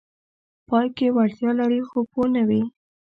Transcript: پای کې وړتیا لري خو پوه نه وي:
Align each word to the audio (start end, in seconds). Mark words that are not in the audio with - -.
پای 0.67 0.87
کې 0.97 1.07
وړتیا 1.15 1.51
لري 1.59 1.81
خو 1.89 1.99
پوه 2.11 2.27
نه 2.35 2.43
وي: 2.47 2.61